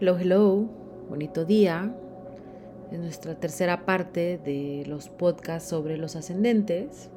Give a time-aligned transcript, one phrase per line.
[0.00, 0.64] Hello, hello,
[1.10, 1.94] bonito día.
[2.90, 7.10] Es nuestra tercera parte de los podcasts sobre los ascendentes.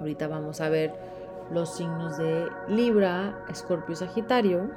[0.00, 0.94] Ahorita vamos a ver
[1.50, 4.70] los signos de Libra, Escorpio y Sagitario.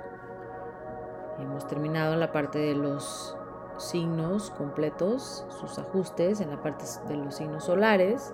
[1.39, 3.37] Hemos terminado la parte de los
[3.77, 8.33] signos completos, sus ajustes en la parte de los signos solares.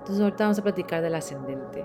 [0.00, 1.82] Entonces ahorita vamos a platicar del ascendente.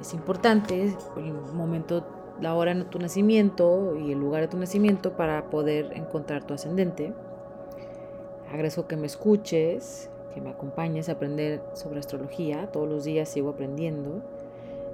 [0.00, 5.16] es importante el momento la hora de tu nacimiento y el lugar de tu nacimiento
[5.16, 7.12] para poder encontrar tu ascendente.
[8.50, 12.70] Agradezco que me escuches, que me acompañes a aprender sobre astrología.
[12.72, 14.22] Todos los días sigo aprendiendo.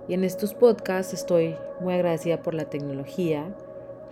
[0.09, 3.55] Y en estos podcasts estoy muy agradecida por la tecnología,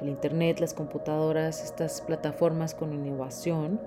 [0.00, 3.80] el internet, las computadoras, estas plataformas con innovación,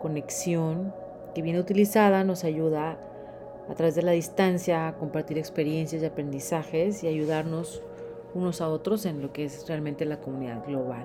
[0.00, 0.92] conexión,
[1.34, 2.98] que bien utilizada nos ayuda
[3.68, 7.82] a través de la distancia a compartir experiencias y aprendizajes y ayudarnos
[8.38, 11.04] unos a otros en lo que es realmente la comunidad global.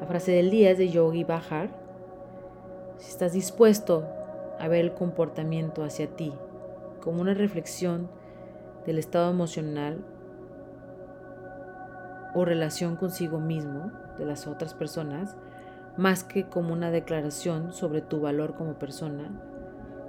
[0.00, 1.70] La frase del día es de Yogi Bhajar.
[2.98, 4.04] Si estás dispuesto
[4.58, 6.32] a ver el comportamiento hacia ti
[7.00, 8.08] como una reflexión
[8.86, 10.04] del estado emocional
[12.34, 15.36] o relación consigo mismo de las otras personas,
[15.96, 19.30] más que como una declaración sobre tu valor como persona,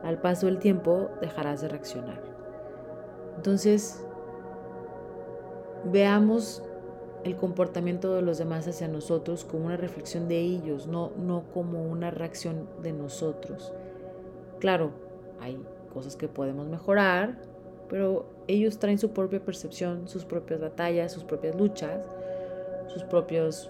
[0.04, 2.22] al paso del tiempo dejarás de reaccionar.
[3.38, 4.06] Entonces,
[5.86, 6.64] veamos
[7.24, 11.84] el comportamiento de los demás hacia nosotros como una reflexión de ellos, no, no como
[11.84, 13.74] una reacción de nosotros.
[14.60, 14.92] Claro,
[15.40, 15.62] hay
[15.94, 17.38] cosas que podemos mejorar,
[17.90, 22.02] pero ellos traen su propia percepción, sus propias batallas, sus propias luchas,
[22.88, 23.70] sus propios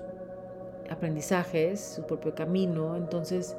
[0.89, 2.95] aprendizajes, su propio camino.
[2.95, 3.55] Entonces,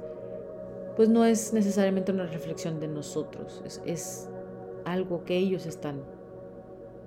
[0.97, 4.29] pues no es necesariamente una reflexión de nosotros, es, es
[4.85, 6.03] algo que ellos están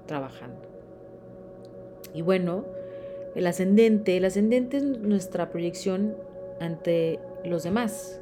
[0.06, 0.73] trabajando.
[2.14, 2.66] Y bueno,
[3.36, 6.16] el ascendente, el ascendente es nuestra proyección
[6.60, 8.20] ante los demás.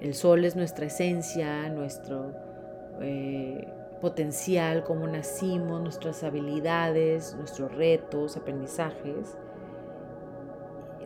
[0.00, 2.32] El, sol es nuestra esencia, nuestro
[3.00, 3.68] eh,
[4.00, 9.36] potencial, cómo nacimos, nuestras habilidades, nuestros retos, aprendizajes.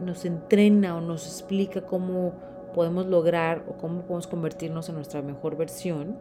[0.01, 2.35] Nos entrena o nos explica cómo
[2.75, 6.17] podemos lograr o cómo podemos convertirnos en nuestra mejor versión.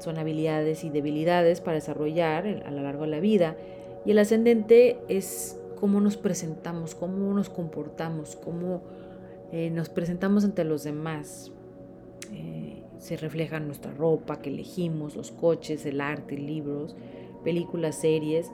[0.00, 3.56] Son habilidades y debilidades para desarrollar a lo largo de la vida
[4.04, 8.82] y el ascendente es cómo nos presentamos, cómo nos comportamos, cómo
[9.52, 11.52] eh, nos presentamos ante los demás.
[12.32, 16.96] Eh, se refleja en nuestra ropa que elegimos, los coches, el arte, libros,
[17.44, 18.50] películas, series.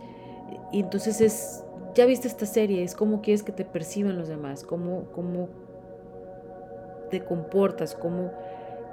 [0.73, 4.65] Y entonces es, ya viste esta serie, es cómo quieres que te perciban los demás,
[4.65, 5.49] cómo, cómo
[7.11, 8.33] te comportas, cómo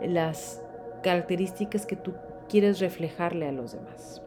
[0.01, 0.61] las
[1.03, 2.13] características que tú
[2.47, 4.21] quieres reflejarle a los demás.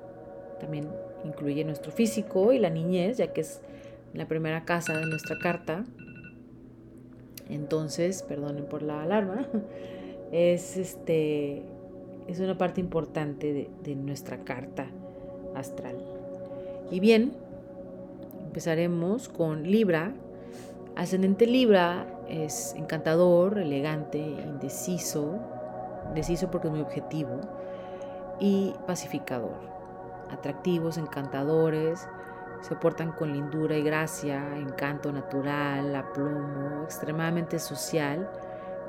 [0.61, 0.89] También
[1.25, 3.61] incluye nuestro físico y la niñez, ya que es
[4.13, 5.85] la primera casa de nuestra carta.
[7.49, 9.47] Entonces, perdonen por la alarma,
[10.33, 11.63] es este
[12.27, 14.87] es una parte importante de, de nuestra carta
[15.55, 15.97] astral.
[16.91, 17.35] Y bien,
[18.47, 20.15] empezaremos con Libra.
[20.97, 25.39] Ascendente Libra es encantador, elegante, indeciso,
[26.09, 27.41] indeciso porque es muy objetivo
[28.41, 29.74] y pacificador
[30.31, 32.09] atractivos, encantadores,
[32.61, 38.31] se portan con lindura y gracia, encanto natural, aplomo, extremadamente social,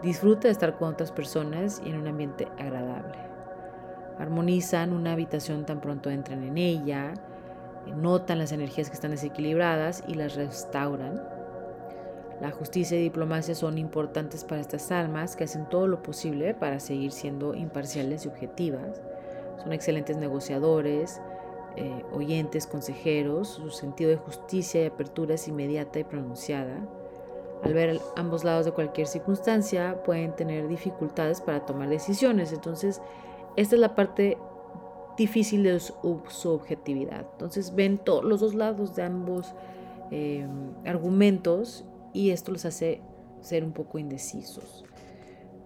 [0.02, 3.18] disfruta de estar con otras personas y en un ambiente agradable.
[4.18, 7.14] Armonizan una habitación tan pronto entran en ella,
[7.98, 11.22] notan las energías que están desequilibradas y las restauran.
[12.42, 16.80] La justicia y diplomacia son importantes para estas almas que hacen todo lo posible para
[16.80, 19.02] seguir siendo imparciales y objetivas.
[19.62, 21.22] Son excelentes negociadores,
[21.78, 26.88] eh, oyentes, consejeros, su sentido de justicia y apertura es inmediata y pronunciada.
[27.64, 32.54] Al ver ambos lados de cualquier circunstancia, pueden tener dificultades para tomar decisiones.
[32.54, 33.02] Entonces,
[33.56, 34.38] esta es la parte
[35.18, 37.26] difícil de su, objetividad.
[37.34, 39.54] Entonces, ven todos los dos lados de ambos
[40.12, 40.48] eh,
[40.86, 43.02] argumentos y esto los hace
[43.42, 44.86] ser un poco indecisos.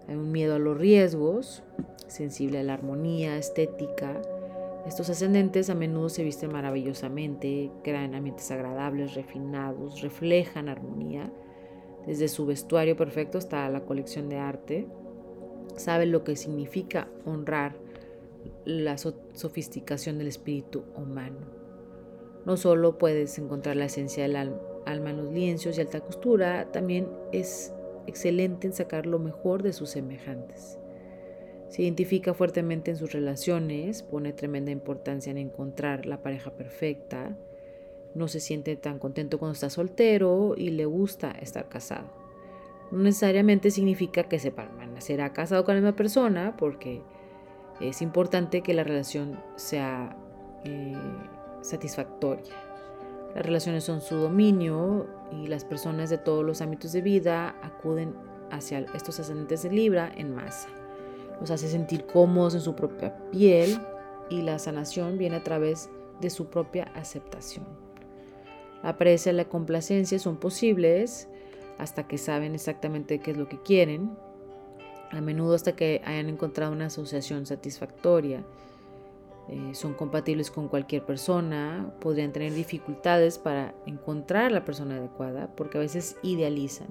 [0.07, 1.63] Hay un miedo a los riesgos,
[2.09, 4.21] sensible a la armonía, estética,
[4.85, 11.31] estos ascendentes a menudo se visten maravillosamente, crean ambientes agradables, refinados, reflejan armonía,
[12.07, 14.87] desde su vestuario perfecto hasta la colección de arte.
[15.75, 17.75] Saben lo que significa honrar
[18.65, 21.45] la sofisticación del espíritu humano.
[22.45, 24.35] No solo puedes encontrar la esencia del
[24.85, 27.73] alma en los lienzos y alta costura, también es
[28.07, 30.78] excelente en sacar lo mejor de sus semejantes.
[31.69, 37.37] Se identifica fuertemente en sus relaciones, pone tremenda importancia en encontrar la pareja perfecta,
[38.15, 42.07] no se siente tan contento cuando está soltero y le gusta estar casado.
[42.91, 47.03] No necesariamente significa que se permanecerá casado con la misma persona, porque
[47.79, 50.17] es importante que la relación sea
[50.65, 50.95] eh,
[51.61, 52.55] satisfactoria.
[53.35, 58.15] Las relaciones son su dominio y las personas de todos los ámbitos de vida acuden
[58.49, 60.67] hacia estos ascendentes de Libra en masa.
[61.39, 63.79] Los hace sentir cómodos en su propia piel
[64.29, 65.89] y la sanación viene a través
[66.19, 67.65] de su propia aceptación.
[68.83, 71.27] La aprecia y la complacencia son posibles
[71.77, 74.11] hasta que saben exactamente qué es lo que quieren,
[75.11, 78.43] a menudo hasta que hayan encontrado una asociación satisfactoria.
[79.47, 85.79] Eh, son compatibles con cualquier persona, podrían tener dificultades para encontrar la persona adecuada porque
[85.79, 86.87] a veces idealizan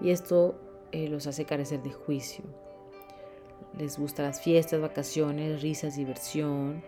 [0.00, 0.56] y esto
[0.90, 2.44] eh, los hace carecer de juicio.
[3.78, 6.82] Les gustan las fiestas, vacaciones, risas, diversión,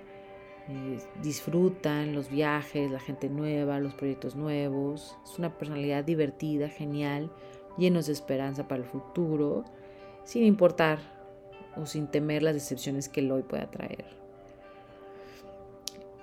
[1.23, 5.17] disfrutan los viajes, la gente nueva, los proyectos nuevos.
[5.25, 7.31] Es una personalidad divertida, genial,
[7.77, 9.65] llenos de esperanza para el futuro,
[10.25, 10.99] sin importar
[11.77, 14.05] o sin temer las decepciones que el hoy pueda traer.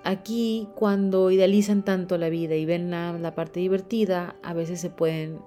[0.04, 5.40] Aquí, cuando idealizan tanto la vida y ven la, parte divertida, a veces se pueden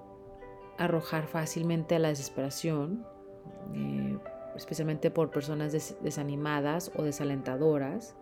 [0.77, 3.05] arrojar fácilmente a la desesperación,
[3.73, 4.17] eh,
[4.59, 5.71] especialmente por personas
[6.01, 8.15] desanimadas o desalentadoras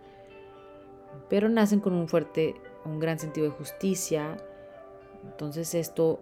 [1.30, 2.56] pero nacen con un fuerte,
[2.86, 4.38] un gran sentido de justicia.
[5.24, 6.19] Entonces esto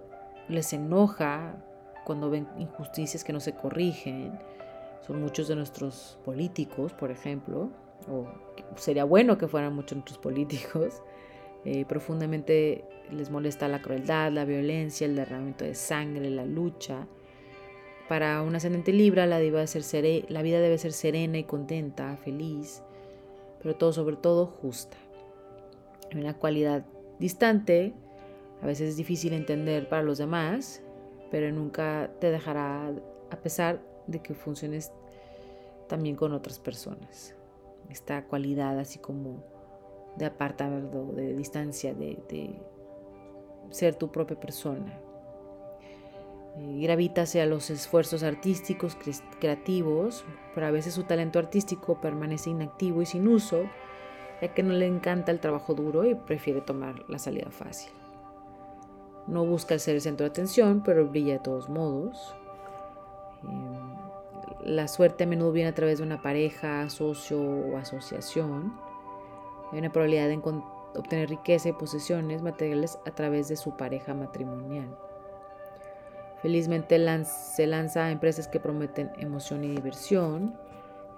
[0.47, 1.55] les enoja
[2.05, 4.39] cuando ven injusticias que no se corrigen.
[5.05, 7.69] Son muchos de nuestros políticos, por ejemplo,
[8.09, 8.25] o
[8.75, 11.01] sería bueno que fueran muchos nuestros políticos.
[11.67, 17.07] Eh, profundamente les molesta la crueldad, la violencia, el derramamiento de sangre, la lucha.
[18.07, 19.61] Para un ascendente Libra la, vida
[20.59, 22.83] debe ser serena y contenta, feliz
[23.65, 24.95] pero todo sobre todo justa.
[26.13, 26.85] Una cualidad
[27.17, 27.95] distante,
[28.61, 30.83] a veces es difícil entender para los demás,
[31.31, 32.93] pero nunca te dejará
[33.31, 34.91] a pesar de que funciones
[35.87, 37.33] también con otras personas.
[37.89, 39.43] Esta cualidad así como
[40.15, 42.61] de apartado, de distancia, de
[43.71, 45.04] ser tu propia persona.
[46.57, 48.97] Eh, gravita hacia los esfuerzos artísticos,
[49.39, 50.23] creativos,
[50.53, 53.63] pero a veces su talento artístico permanece inactivo y sin uso,
[54.41, 57.91] ya que no le encanta el trabajo duro y prefiere tomar la salida fácil.
[59.27, 62.35] No busca ser el centro de atención, pero brilla de todos modos.
[63.43, 68.73] Em, la suerte a menudo viene a través de una pareja, socio o asociación.
[69.73, 70.37] Hay una probabilidad de
[70.97, 74.95] obtener riqueza y posesiones materiales a través de su pareja matrimonial.
[76.45, 80.55] Felizmente se lanza a empresas que prometen emoción y diversión.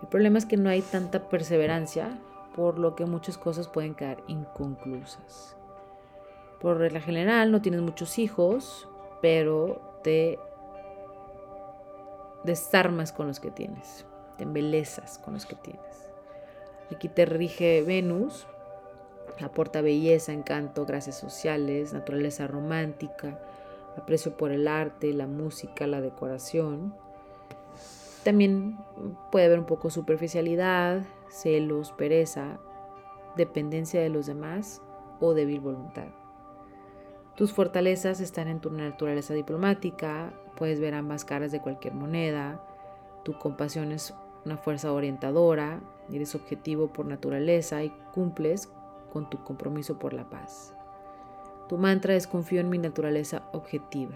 [0.01, 2.17] El problema es que no hay tanta perseverancia,
[2.55, 5.57] por lo que muchas cosas pueden quedar inconclusas.
[6.61, 8.87] Por regla general no tienes muchos hijos,
[9.21, 10.39] pero te
[12.45, 14.05] desarmas con los que tienes,
[14.37, 16.09] te embelezas con los que tienes.
[16.89, 18.47] Aquí te rige Venus,
[19.43, 23.37] aporta belleza, encanto, gracias sociales, naturaleza romántica,
[23.97, 26.93] aprecio por el arte, la música, la decoración.
[28.23, 28.77] También
[29.31, 32.59] puede haber un poco superficialidad, celos, pereza,
[33.35, 34.81] dependencia de los demás
[35.19, 36.07] o débil voluntad.
[37.35, 42.63] Tus fortalezas están en tu naturaleza diplomática, puedes ver ambas caras de cualquier moneda,
[43.23, 44.13] tu compasión es
[44.45, 45.81] una fuerza orientadora,
[46.11, 48.71] eres objetivo por naturaleza y cumples
[49.11, 50.76] con tu compromiso por la paz.
[51.67, 54.15] Tu mantra es confío en mi naturaleza objetiva.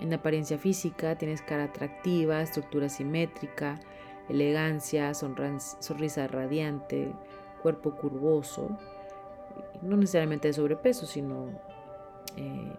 [0.00, 3.80] En apariencia física tienes cara atractiva, estructura simétrica,
[4.28, 7.12] elegancia, sonrisa radiante,
[7.62, 8.76] cuerpo curvoso,
[9.80, 11.48] no necesariamente de sobrepeso, sino
[12.36, 12.72] eh,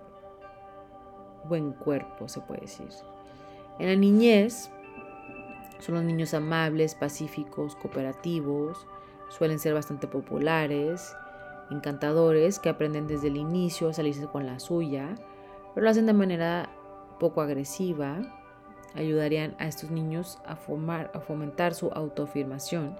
[1.45, 2.89] buen cuerpo, se puede decir.
[3.79, 4.69] En la niñez
[5.79, 8.85] son los niños amables, pacíficos, cooperativos,
[9.29, 11.15] suelen ser bastante populares
[11.71, 15.15] encantadores que aprenden desde el inicio a salirse con la suya,
[15.73, 16.69] pero lo hacen de manera
[17.19, 18.21] poco agresiva,
[18.95, 22.95] ayudarían a estos niños a, a fomentar su autoafirmación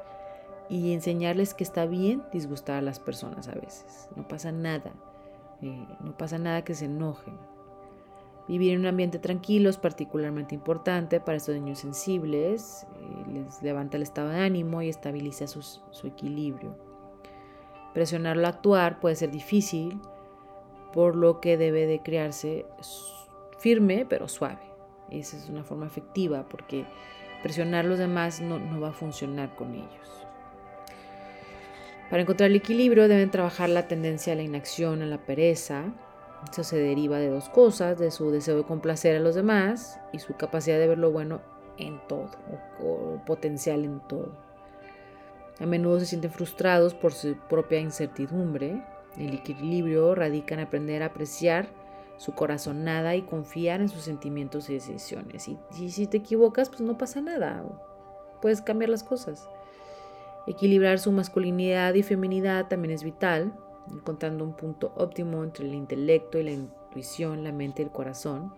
[0.69, 4.09] y enseñarles que está bien disgustar a las personas a veces.
[4.15, 4.91] No pasa nada,
[5.61, 7.37] eh, no pasa nada que se enojen.
[8.47, 13.97] Vivir en un ambiente tranquilo es particularmente importante para estos niños sensibles, eh, les levanta
[13.97, 16.92] el estado de ánimo y estabiliza su equilibrio.
[17.93, 20.01] Presionarlo a actuar puede ser difícil,
[20.93, 22.65] por lo que debe de crearse
[23.57, 24.61] firme pero suave.
[25.09, 26.85] Esa es una forma efectiva porque
[27.41, 30.03] presionar a los demás no, no va a funcionar con ellos.
[32.09, 35.85] Para encontrar el equilibrio deben trabajar la tendencia a la inacción, a la pereza.
[36.51, 40.19] Eso se deriva de dos cosas, de su deseo de complacer a los demás y
[40.19, 41.41] su capacidad de ver lo bueno
[41.77, 42.29] en todo,
[42.81, 44.31] o, potencial en todo.
[45.59, 48.83] A menudo se sienten frustrados por su propia incertidumbre.
[49.17, 51.67] El equilibrio radica en aprender a apreciar
[52.17, 55.47] su corazonada y confiar en sus sentimientos y decisiones.
[55.47, 57.63] Y, si te equivocas, pues no pasa nada.
[58.41, 59.49] Puedes cambiar las cosas.
[60.47, 63.53] Equilibrar su masculinidad y feminidad también es vital,
[63.89, 68.53] encontrando un punto óptimo entre el intelecto y la intuición, la mente y el corazón,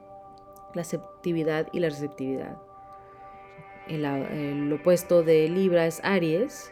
[0.73, 2.57] la aceptividad y la receptividad.
[3.87, 6.71] El, opuesto de Libra es Aries,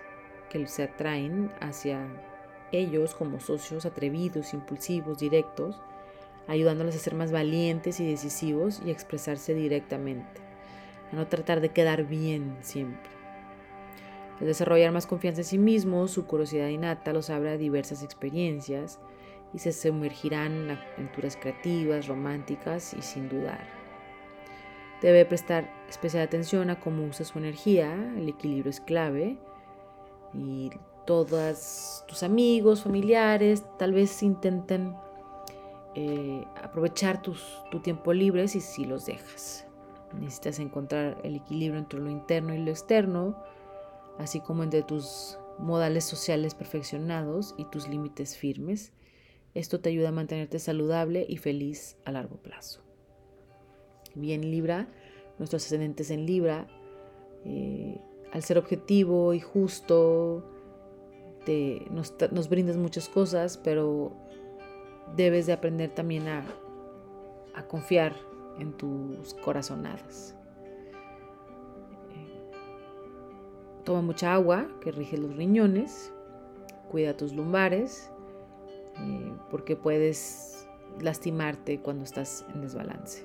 [0.53, 2.07] que se atraen hacia
[2.71, 5.81] ellos como socios atrevidos, impulsivos, directos,
[6.47, 10.41] ayudándoles a ser más valientes y decisivos y expresarse directamente,
[11.11, 13.09] a no tratar de quedar bien siempre.
[14.39, 18.99] Al desarrollar más confianza en sí mismos, su curiosidad innata los abre a diversas experiencias
[19.53, 23.65] y se sumergirán en aventuras creativas, románticas y sin dudar.
[25.01, 29.37] Debe prestar especial atención a cómo usa su energía, el equilibrio es clave
[30.33, 30.71] y
[31.05, 34.95] todos tus amigos, familiares, tal vez intenten
[35.95, 37.35] eh, aprovechar tu
[37.81, 39.65] tiempo libre si, si los dejas.
[40.13, 43.35] Necesitas encontrar el equilibrio entre lo interno y lo externo
[44.17, 48.91] así como entre tus modales sociales perfeccionados y tus límites firmes.
[49.53, 52.81] Esto te ayuda a mantenerte saludable y feliz a largo plazo.
[54.15, 54.87] Bien Libra,
[55.37, 56.67] nuestros ascendentes en Libra,
[57.45, 57.99] eh,
[58.33, 60.43] al ser objetivo y justo,
[61.45, 64.11] te, nos, brindas muchas cosas, pero
[65.15, 66.43] debes de aprender también a,
[67.67, 68.15] confiar
[68.59, 70.35] en tus corazonadas.
[73.83, 76.11] Toma mucha agua que rige los riñones,
[76.89, 78.09] cuida tus lumbares,
[78.97, 80.67] eh, porque puedes
[80.99, 83.23] lastimarte cuando estás en desbalance.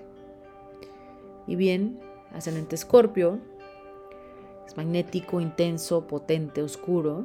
[1.46, 1.98] Y bien,
[2.32, 3.38] ascendente escorpio,
[4.68, 7.24] es magnético, intenso, potente, oscuro,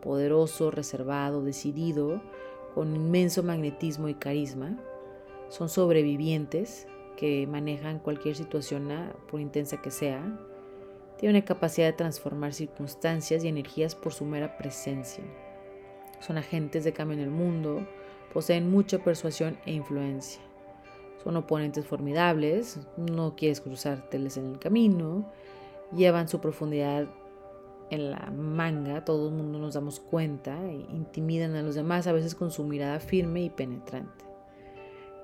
[0.00, 2.22] poderoso, reservado, decidido,
[2.74, 4.78] con inmenso magnetismo y carisma.
[5.50, 8.88] Son sobrevivientes que manejan cualquier situación,
[9.30, 10.24] por intensa que sea,
[11.18, 15.22] tiene una capacidad de transformar circunstancias y energías por su mera presencia.
[16.20, 17.86] Son agentes de cambio en el mundo,
[18.32, 20.40] poseen mucha persuasión e influencia.
[21.22, 25.30] Son oponentes formidables, no quieres cruzárteles en el camino,
[25.92, 27.08] llevan su profundidad
[27.90, 32.12] en la manga, todo el mundo nos damos cuenta, e intimidan a los demás a
[32.12, 34.24] veces con su mirada firme y penetrante.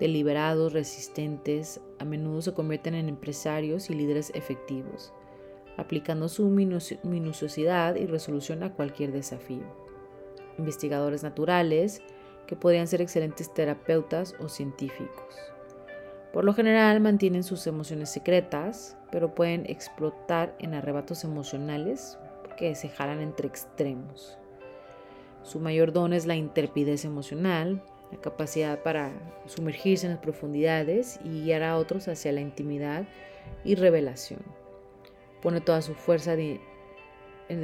[0.00, 5.12] Deliberados, resistentes, a menudo se convierten en empresarios y líderes efectivos
[5.76, 9.64] aplicando su minuciosidad y resolución a cualquier desafío.
[10.58, 12.02] Investigadores naturales
[12.46, 15.34] que podrían ser excelentes terapeutas o científicos.
[16.36, 22.18] Por lo general mantienen sus emociones secretas, pero pueden explotar en arrebatos emocionales
[22.58, 24.36] que se jalan entre extremos.
[25.42, 29.12] Su mayor don es la interpidez emocional, la capacidad para
[29.46, 33.06] sumergirse en las profundidades y guiar a otros hacia la intimidad
[33.64, 34.40] y revelación
[35.40, 36.60] pone toda su fuerza de,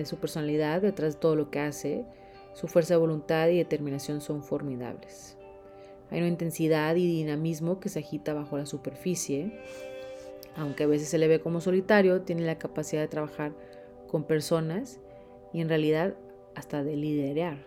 [0.06, 2.06] su personalidad detrás de todo lo que hace.
[2.54, 5.36] Su fuerza de voluntad y determinación son formidables.
[6.10, 9.58] Hay una intensidad y dinamismo que se agita bajo la superficie.
[10.56, 13.52] Aunque a veces se le ve como solitario, tiene la capacidad de trabajar
[14.08, 15.00] con personas
[15.52, 16.14] y en realidad
[16.54, 17.64] hasta de liderar.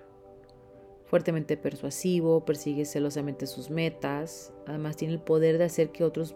[1.05, 6.35] Fuertemente persuasivo, persigue celosamente sus metas, además tiene el poder de hacer que otros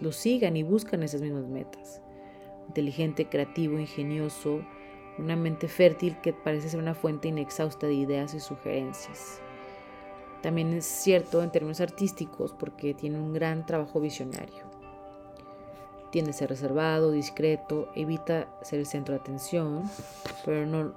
[0.00, 2.02] lo sigan y buscan esas mismas metas
[2.68, 4.64] inteligente, creativo, ingenioso,
[5.18, 9.40] una mente fértil que parece ser una fuente inexhausta de ideas y sugerencias.
[10.44, 14.64] También es cierto en términos artísticos porque tiene un gran trabajo visionario.
[16.10, 19.84] Tiende a ser reservado, discreto, evita ser el centro de atención,
[20.44, 20.92] pero no,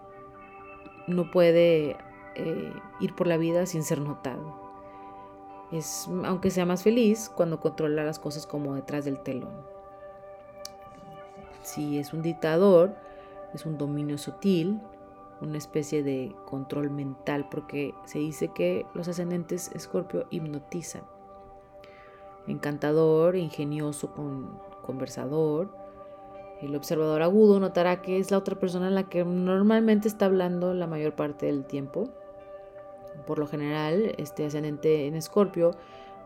[1.08, 1.96] no puede
[2.36, 4.54] eh, ir por la vida sin ser notado.
[5.72, 9.56] Es, aunque sea más feliz cuando controla las cosas como detrás del telón.
[11.62, 12.98] Si es un dictador,
[13.54, 14.82] es un dominio sutil,
[15.41, 21.03] una especie de control mental, porque se dice que los ascendentes escorpio hipnotizan.
[22.48, 25.70] Encantador, ingenioso, con, conversador.
[26.62, 30.74] El observador agudo notará que es la otra persona en la que normalmente está hablando
[30.74, 32.10] la mayor parte del tiempo.
[33.27, 35.72] Por lo general, este ascendente en escorpio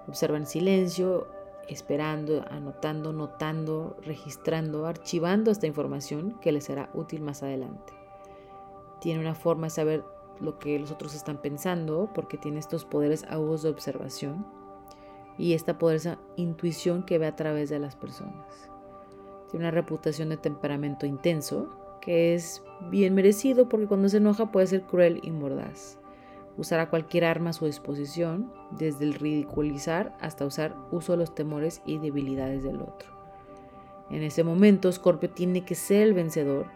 [0.07, 1.27] observa en silencio
[1.67, 8.00] esperando, anotando, notando, registrando, archivando esta información que le será útil más adelante.
[9.01, 10.05] Tiene una forma de saber
[10.39, 14.46] lo que los otros están pensando, porque tiene estos poderes agudos de observación
[15.38, 18.70] y esta poderosa intuición que ve a través de las personas.
[19.50, 21.67] Tiene una reputación de temperamento intenso,
[22.00, 26.00] que es bien merecido porque cuando se enoja puede ser cruel y mordaz.
[26.58, 31.81] Usará cualquier arma a su disposición, desde el ridiculizar hasta usar uso de los temores
[31.86, 33.10] y debilidades del otro.
[34.10, 36.67] En ese momento, Scorpio tiene que ser el vencedor,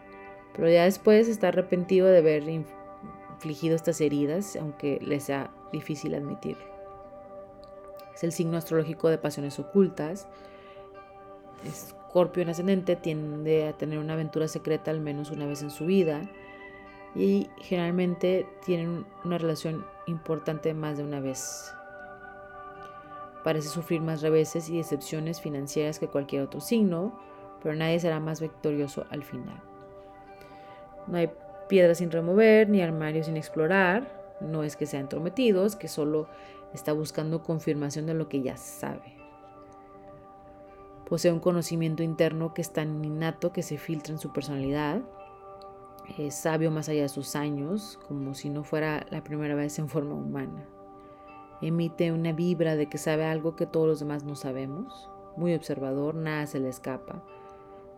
[0.56, 6.64] pero ya después está arrepentido de haber infligido estas heridas, aunque le sea difícil admitirlo.
[8.14, 10.26] Es el signo astrológico de pasiones ocultas.
[11.62, 15.84] Escorpio en ascendente tiende a tener una aventura secreta al menos una vez en su
[15.84, 16.22] vida
[17.14, 21.70] y generalmente tienen una relación importante más de una vez.
[23.44, 27.20] Parece sufrir más reveses y decepciones financieras que cualquier otro signo,
[27.62, 29.60] pero nadie será más victorioso al final.
[31.06, 31.30] No hay
[31.68, 34.06] piedras sin remover ni armarios sin explorar.
[34.40, 36.28] No es que sean entrometidos, que solo
[36.74, 39.16] está buscando confirmación de lo que ya sabe.
[41.08, 45.02] Posee un conocimiento interno que es tan innato que se filtra en su personalidad.
[46.18, 49.88] Es sabio más allá de sus años, como si no fuera la primera vez en
[49.88, 50.66] forma humana.
[51.62, 55.08] Emite una vibra de que sabe algo que todos los demás no sabemos.
[55.36, 57.22] Muy observador, nada se le escapa.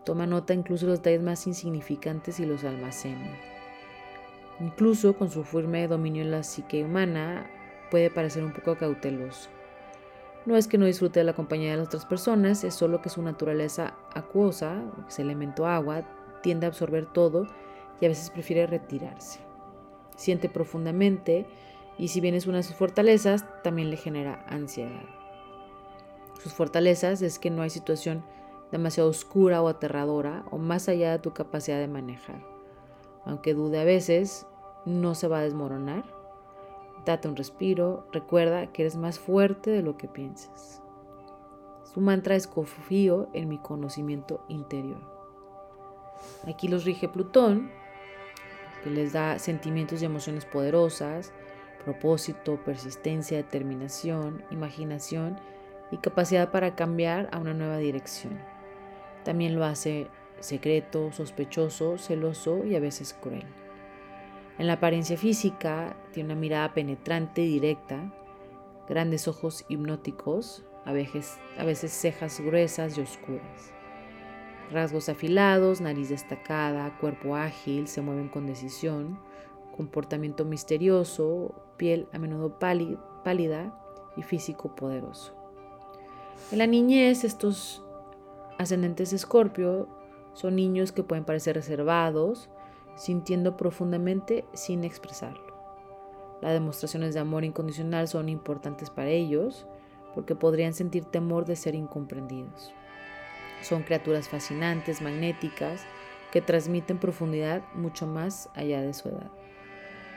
[0.03, 3.37] Toma nota incluso de los detalles más insignificantes y los almacena.
[4.59, 7.49] Incluso con su firme dominio en la psique humana,
[7.91, 9.49] puede parecer un poco cauteloso.
[10.45, 13.09] No es que no disfrute de la compañía de las otras personas, es solo que
[13.09, 16.03] su naturaleza acuosa, ese elemento agua,
[16.41, 17.47] tiende a absorber todo
[17.99, 19.39] y a veces prefiere retirarse.
[20.15, 21.45] Siente profundamente
[21.97, 25.03] y si bien es una de sus fortalezas, también le genera ansiedad.
[26.41, 28.23] Sus fortalezas es que no hay situación
[28.71, 32.43] demasiado oscura o aterradora o más allá de tu capacidad de manejar.
[33.25, 34.45] Aunque dude a veces,
[34.85, 36.19] no se va a desmoronar
[37.05, 40.81] Date un respiro, recuerda que eres más fuerte de lo que piensas.
[41.83, 45.01] Su mantra es confío en mi conocimiento interior.
[46.47, 47.71] Aquí los rige Plutón,
[48.83, 51.31] que les da sentimientos y emociones poderosas,
[51.83, 55.39] propósito, persistencia, determinación, imaginación
[55.91, 58.39] y capacidad para cambiar a una nueva dirección.
[59.23, 60.07] También lo hace
[60.39, 63.45] secreto, sospechoso, celoso y a veces cruel.
[64.57, 68.13] En la apariencia física tiene una mirada penetrante y directa,
[68.87, 73.71] grandes ojos hipnóticos, a veces, a veces cejas gruesas y oscuras.
[74.71, 79.19] Rasgos afilados, nariz destacada, cuerpo ágil, se mueven con decisión,
[79.75, 83.73] comportamiento misterioso, piel a menudo pálida
[84.17, 85.33] y físico poderoso.
[86.51, 87.83] En la niñez, estos
[88.59, 89.87] ascendentes de Escorpio
[90.33, 92.49] son niños que pueden parecer reservados,
[92.95, 95.49] sintiendo profundamente sin expresarlo.
[96.41, 99.65] Las demostraciones de amor incondicional son importantes para ellos
[100.13, 102.73] porque podrían sentir temor de ser incomprendidos.
[103.61, 105.81] Son criaturas fascinantes, magnéticas,
[106.31, 109.31] que transmiten profundidad mucho más allá de su edad.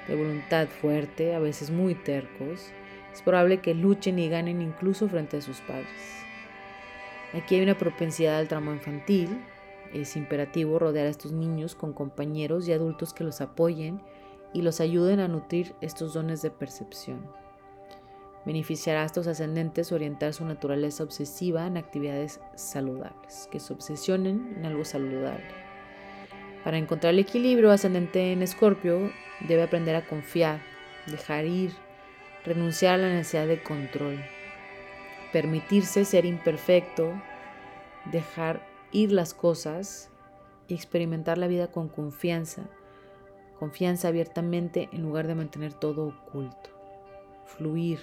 [0.08, 2.70] De voluntad fuerte, a veces muy tercos,
[3.12, 6.21] es probable que luchen y ganen incluso frente a sus padres.
[7.34, 9.42] Aquí hay una propensidad al tramo infantil,
[9.92, 14.02] es imperativo rodear a estos niños con compañeros y adultos que los apoyen
[14.52, 17.26] y los ayuden a nutrir estos dones de percepción.
[18.44, 24.66] Beneficiará a estos ascendentes orientar su naturaleza obsesiva en actividades saludables, que se obsesionen en
[24.66, 25.44] algo saludable.
[26.64, 30.60] Para encontrar el equilibrio ascendente en Escorpio, debe aprender a confiar,
[31.06, 31.72] dejar ir,
[32.44, 34.18] renunciar a la necesidad de control,
[35.32, 37.12] permitirse ser imperfecto,
[38.10, 40.10] dejar ir las cosas
[40.68, 42.68] y experimentar la vida con confianza,
[43.58, 46.70] confianza abiertamente en lugar de mantener todo oculto.
[47.46, 48.00] Fluir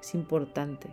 [0.00, 0.88] es importante.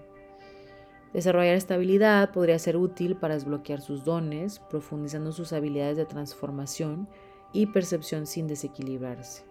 [1.13, 7.07] Desarrollar estabilidad podría ser útil para desbloquear sus dones, profundizando sus habilidades de transformación
[7.53, 9.45] y percepción sin desequilibrarse.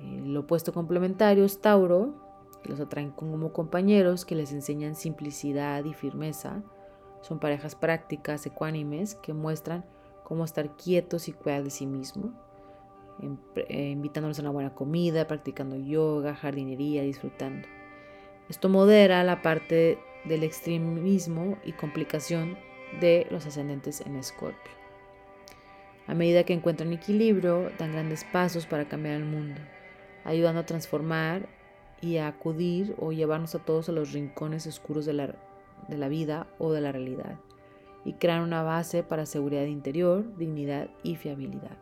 [0.00, 2.23] El opuesto complementario es Tauro,
[2.64, 6.62] que los atraen como compañeros que les enseñan simplicidad y firmeza,
[7.20, 9.84] son parejas prácticas, ecuánimes, que muestran
[10.24, 12.32] cómo estar quietos y cuidar de sí mismo,
[13.68, 17.68] eh, invitándolos a una buena comida, practicando yoga, jardinería, disfrutando.
[18.48, 22.58] Esto modera la parte del extremismo y complicación
[23.00, 24.72] de los ascendentes en Escorpio.
[26.06, 29.60] A medida que encuentran equilibrio, dan grandes pasos para cambiar el mundo,
[30.24, 31.48] ayudando a transformar
[32.04, 35.34] y acudir o llevarnos a todos a los rincones oscuros de la
[35.88, 37.38] de la vida o de la realidad
[38.04, 41.78] y crear una base para seguridad interior, dignidad y fiabilidad.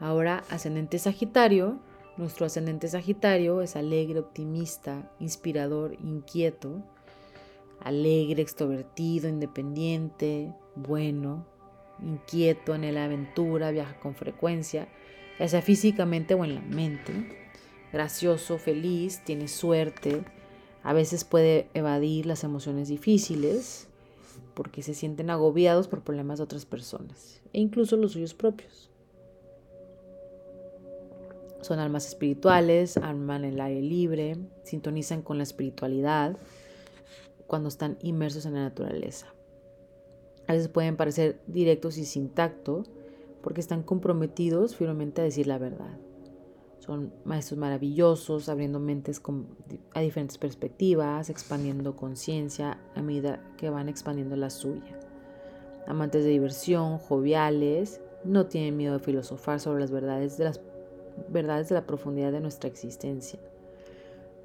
[0.00, 1.78] Ahora, ascendente Sagitario.
[2.16, 6.82] Nuestro ascendente Sagitario es alegre, optimista, inspirador, inquieto,
[7.80, 11.46] alegre, extrovertido, independiente, bueno,
[12.00, 14.88] inquieto, en la aventura, viaja con frecuencia,
[15.38, 17.41] ya sea físicamente o en la mente,
[17.92, 20.24] gracioso, feliz, tiene suerte,
[20.82, 23.88] a veces puede evadir las emociones difíciles
[24.54, 28.90] porque se sienten agobiados por problemas de otras personas e incluso los suyos propios.
[31.60, 36.36] Son almas espirituales, aman el aire libre, sintonizan con la espiritualidad
[37.46, 39.32] cuando están inmersos en la naturaleza.
[40.48, 42.82] A veces pueden parecer directos y sin tacto
[43.42, 45.96] porque están comprometidos firmemente a decir la verdad.
[46.84, 49.22] Son maestros maravillosos, abriendo mentes
[49.94, 54.98] a diferentes perspectivas, expandiendo conciencia a medida que van expandiendo la suya.
[55.86, 60.60] Amantes de diversión, joviales, no tienen miedo de filosofar sobre las verdades de las
[61.28, 63.38] verdades de la profundidad de nuestra existencia.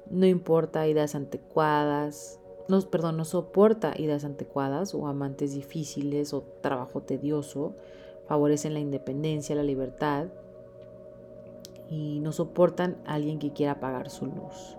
[0.08, 7.02] No importa ideas anticuadas, no, perdón, no soporta ideas anticuadas o amantes difíciles o trabajo
[7.02, 7.74] tedioso,
[8.28, 10.28] favorecen la independencia, la libertad
[11.90, 14.76] y no soportan a alguien que quiera apagar su luz.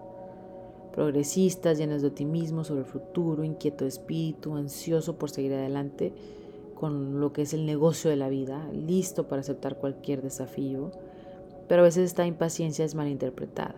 [0.94, 6.14] Progresistas, llenos de optimismo sobre el futuro, inquieto de espíritu, ansioso por seguir adelante
[6.76, 10.92] con lo que es el negocio de la vida, listo para aceptar cualquier desafío,
[11.68, 13.76] pero a veces esta impaciencia es malinterpretada.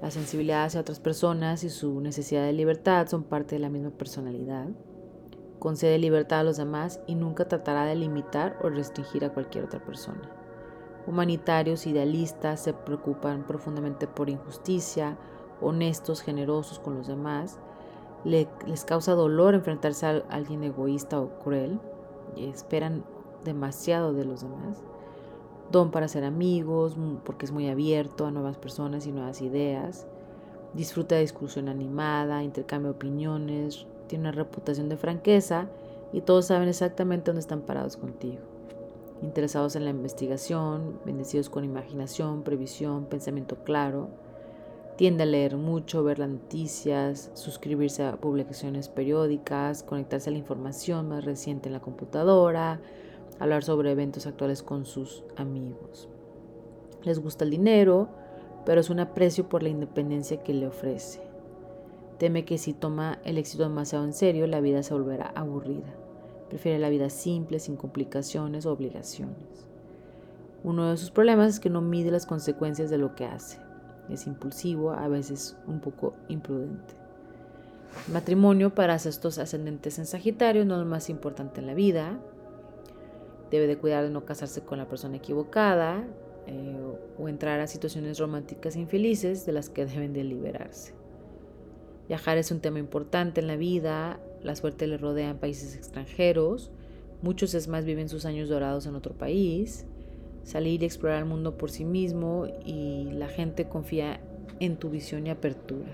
[0.00, 3.90] La sensibilidad hacia otras personas y su necesidad de libertad son parte de la misma
[3.90, 4.66] personalidad.
[5.58, 9.82] Concede libertad a los demás y nunca tratará de limitar o restringir a cualquier otra
[9.84, 10.35] persona.
[11.06, 15.16] Humanitarios, idealistas, se preocupan profundamente por injusticia,
[15.60, 17.58] honestos, generosos con los demás.
[18.24, 21.80] les causa dolor enfrentarse a alguien egoísta o cruel
[22.36, 23.04] esperan
[23.44, 24.82] demasiado de los demás
[25.70, 30.06] don para ser amigos, porque es muy abierto a nuevas personas y nuevas ideas,
[30.74, 35.66] disfruta de discusión animada, intercambio de opiniones, tiene una reputación de franqueza
[36.12, 38.55] y todos saben exactamente dónde están parados contigo.
[39.22, 44.10] Interesados en la investigación, bendecidos con imaginación, previsión, pensamiento claro,
[44.96, 51.08] tiende a leer mucho, ver las noticias, suscribirse a publicaciones periódicas, conectarse a la información
[51.08, 52.80] más reciente en la computadora,
[53.38, 56.08] hablar sobre eventos actuales con sus amigos.
[57.02, 58.08] Les gusta el dinero,
[58.64, 61.20] pero es un aprecio por la independencia que le ofrece.
[62.18, 65.94] Teme que si toma el éxito demasiado en serio, la vida se volverá aburrida.
[66.48, 69.66] Prefiere la vida simple, sin complicaciones o obligaciones.
[70.62, 73.58] Uno de sus problemas es que no mide las consecuencias de lo que hace.
[74.08, 76.94] Es impulsivo, a veces un poco imprudente.
[78.12, 82.18] matrimonio para estos ascendentes en Sagitario no es lo más importante en la vida.
[83.50, 86.04] Debe de cuidar de no casarse con la persona equivocada
[86.46, 86.80] eh,
[87.18, 90.94] o entrar a situaciones románticas infelices de las que deben de liberarse.
[92.08, 96.70] Viajar es un tema importante en la vida, la suerte le rodea en países extranjeros,
[97.22, 99.86] muchos es más viven sus años dorados en otro país,
[100.44, 104.20] salir y explorar el mundo por sí mismo y la gente confía
[104.60, 105.88] en tu visión y apertura.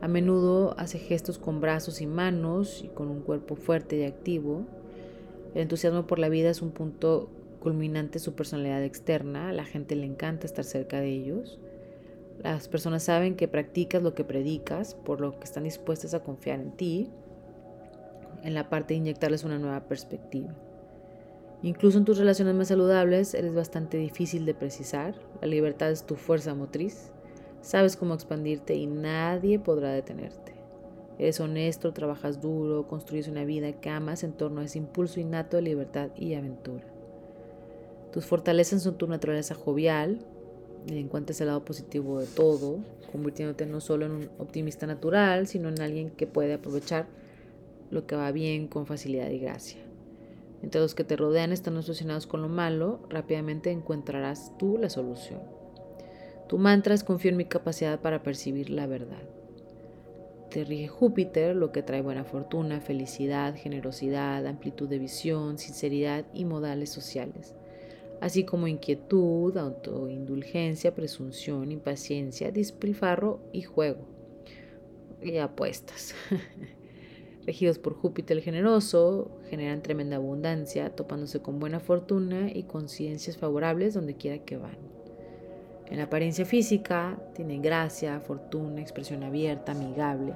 [0.00, 4.64] A menudo hace gestos con brazos y manos y con un cuerpo fuerte y activo.
[5.54, 7.28] El entusiasmo por la vida es un punto
[7.58, 9.52] culminante de su personalidad externa.
[9.52, 11.58] La gente le encanta estar cerca de ellos.
[12.42, 16.60] Las personas saben que practicas lo que predicas, por lo que están dispuestas a confiar
[16.60, 17.10] en ti,
[18.42, 20.54] en la parte de inyectarles una nueva perspectiva.
[21.62, 25.14] Incluso en tus relaciones más saludables eres bastante difícil de precisar.
[25.40, 27.10] La libertad es tu fuerza motriz.
[27.60, 30.54] Sabes cómo expandirte y nadie podrá detenerte.
[31.18, 35.56] Eres honesto, trabajas duro, construyes una vida que amas en torno a ese impulso innato
[35.56, 36.84] de libertad y aventura.
[38.12, 40.20] Tus fortalezas son tu naturaleza jovial,
[40.86, 42.78] encuentras el lado positivo de todo,
[43.12, 47.06] convirtiéndote no solo en un optimista natural, sino en alguien que puede aprovechar
[47.90, 49.80] lo que va bien con facilidad y gracia.
[50.62, 55.40] Entre los que te rodean están asociados con lo malo, rápidamente encontrarás tú la solución.
[56.48, 59.22] Tu mantra es confío en mi capacidad para percibir la verdad.
[60.50, 66.46] Te rige Júpiter, lo que trae buena fortuna, felicidad, generosidad, amplitud de visión, sinceridad y
[66.46, 67.54] modales sociales,
[68.20, 74.06] así como inquietud, autoindulgencia, presunción, impaciencia, despilfarro y juego.
[75.22, 76.14] Y apuestas.
[77.46, 83.94] Regidos por Júpiter el generoso, generan tremenda abundancia, topándose con buena fortuna y conciencias favorables
[83.94, 84.76] donde quiera que van.
[85.86, 90.34] En la apariencia física tiene gracia, fortuna, expresión abierta, amigable,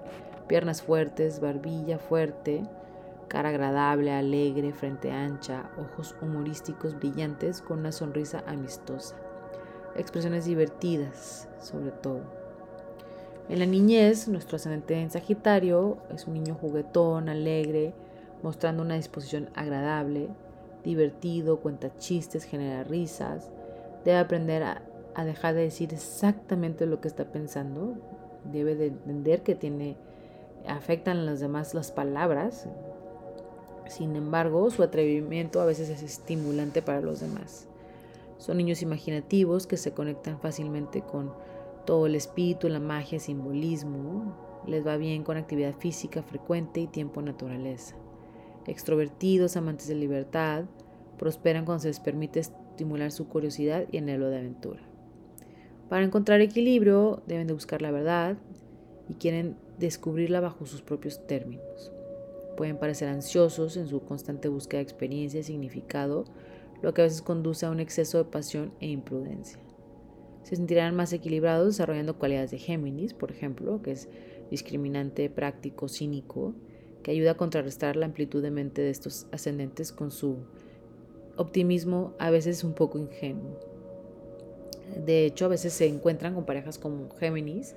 [0.49, 2.63] piernas fuertes, barbilla fuerte,
[3.33, 9.17] cara agradable, alegre, frente ancha, ojos humorísticos brillantes con una sonrisa amistosa,
[9.97, 12.21] expresiones divertidas sobre todo.
[13.49, 17.95] En la niñez, nuestro ascendente en Sagitario es un niño juguetón, alegre,
[18.43, 20.29] mostrando una disposición agradable,
[20.85, 23.51] divertido, cuenta chistes, genera risas,
[24.05, 24.83] debe aprender a,
[25.25, 27.95] dejar de decir exactamente lo que está pensando,
[28.45, 29.97] debe de entender que tiene
[30.69, 32.69] afectan a los demás las palabras,
[33.89, 37.69] sin embargo, su atrevimiento a veces es estimulante para los demás.
[38.39, 41.33] Son niños imaginativos que se conectan fácilmente con
[41.85, 44.35] todo el espíritu, la magia, el simbolismo.
[44.67, 47.97] Les va bien con actividad física frecuente y tiempo naturaleza.
[48.67, 50.65] Extrovertidos, amantes de libertad,
[51.19, 54.81] prosperan cuando se les permite estimular su curiosidad y anhelo de aventura.
[55.89, 58.37] Para encontrar equilibrio deben de buscar la verdad
[59.09, 61.93] y quieren descubrirla bajo sus propios términos.
[62.57, 66.25] Pueden parecer ansiosos en su constante búsqueda de experiencia y significado,
[66.83, 69.59] lo que a veces conduce a un exceso de pasión e imprudencia.
[70.43, 74.09] Se sentirán más equilibrados desarrollando cualidades de Géminis, por ejemplo, que es
[74.51, 76.55] discriminante, práctico, cínico,
[77.03, 80.39] que ayuda a contrarrestar la amplitud de mente de estos ascendentes con su
[81.37, 83.59] optimismo a veces un poco ingenuo.
[85.05, 87.75] De hecho, a veces se encuentran con parejas como Géminis,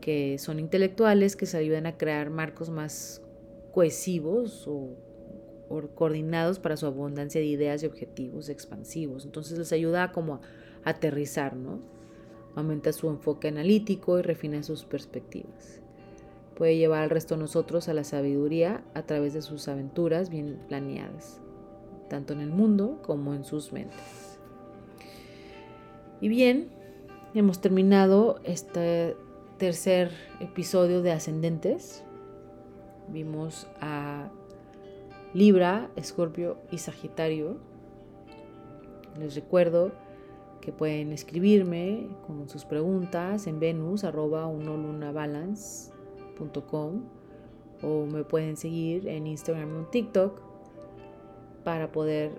[0.00, 3.22] que son intelectuales, que se ayudan a crear marcos más
[3.74, 4.96] cohesivos o,
[5.96, 9.24] coordinados para su abundancia de ideas y objetivos expansivos.
[9.24, 10.40] Entonces les ayuda como a
[10.84, 11.80] aterrizar, ¿no?
[12.54, 15.80] Aumenta su enfoque analítico y refina sus perspectivas.
[16.54, 20.60] Puede llevar al resto de nosotros a la sabiduría a través de sus aventuras bien
[20.68, 21.40] planeadas,
[22.08, 24.38] tanto en el mundo como en sus mentes.
[26.20, 26.68] Y bien,
[27.34, 29.16] hemos terminado este
[29.58, 32.04] tercer episodio de Ascendentes.
[33.08, 34.28] Vimos a
[35.32, 37.56] Libra, Escorpio y Sagitario.
[39.18, 39.92] Les recuerdo
[40.60, 44.46] que pueden escribirme con sus preguntas en venus arroba
[47.82, 50.40] o me pueden seguir en Instagram o TikTok
[51.64, 52.32] para poder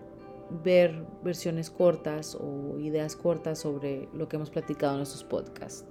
[0.64, 5.86] ver versiones cortas o ideas cortas sobre lo que hemos platicado en nuestros podcasts.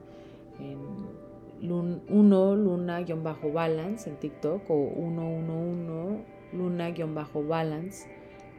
[1.70, 8.06] Uno luna-balance en TikTok o 111 luna-balance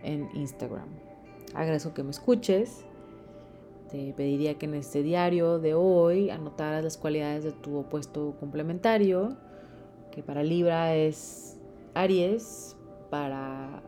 [0.04, 0.88] en Instagram.
[1.54, 2.86] Agradezco que me escuches.
[3.90, 9.38] Te pediría que en este diario de hoy anotaras las cualidades de tu opuesto complementario,
[10.12, 11.60] que para Libra es
[11.94, 12.76] Aries,
[13.10, 13.84] para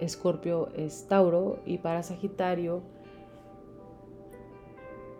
[0.00, 2.82] Escorpio es Tauro y para Sagitario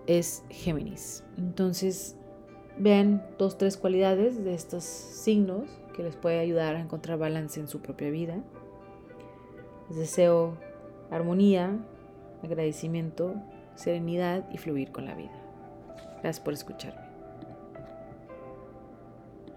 [0.06, 1.24] es Géminis.
[1.38, 2.16] Entonces,
[2.78, 7.68] Vean dos, tres cualidades de estos signos que les puede ayudar a encontrar balance en
[7.68, 8.36] su propia vida.
[9.88, 10.56] Les deseo
[11.10, 11.78] armonía,
[12.42, 13.34] agradecimiento,
[13.76, 15.40] serenidad y fluir con la vida.
[16.22, 17.03] Gracias por escucharme.